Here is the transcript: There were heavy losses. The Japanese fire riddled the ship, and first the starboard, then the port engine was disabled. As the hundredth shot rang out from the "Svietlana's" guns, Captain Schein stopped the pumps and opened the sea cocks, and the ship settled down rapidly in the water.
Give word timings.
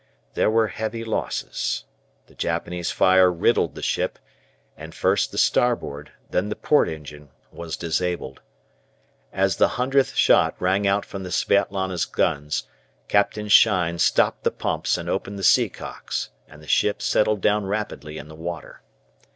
There 0.33 0.49
were 0.49 0.69
heavy 0.69 1.03
losses. 1.03 1.83
The 2.25 2.33
Japanese 2.33 2.89
fire 2.89 3.31
riddled 3.31 3.75
the 3.75 3.83
ship, 3.83 4.17
and 4.75 4.95
first 4.95 5.31
the 5.31 5.37
starboard, 5.37 6.11
then 6.31 6.49
the 6.49 6.55
port 6.55 6.89
engine 6.89 7.29
was 7.51 7.77
disabled. 7.77 8.41
As 9.31 9.57
the 9.57 9.67
hundredth 9.77 10.15
shot 10.15 10.55
rang 10.59 10.87
out 10.87 11.05
from 11.05 11.21
the 11.21 11.29
"Svietlana's" 11.29 12.05
guns, 12.05 12.63
Captain 13.07 13.47
Schein 13.47 13.99
stopped 13.99 14.43
the 14.43 14.49
pumps 14.49 14.97
and 14.97 15.07
opened 15.07 15.37
the 15.37 15.43
sea 15.43 15.69
cocks, 15.69 16.31
and 16.47 16.63
the 16.63 16.67
ship 16.67 16.99
settled 17.03 17.41
down 17.41 17.67
rapidly 17.67 18.17
in 18.17 18.27
the 18.27 18.33
water. 18.33 18.81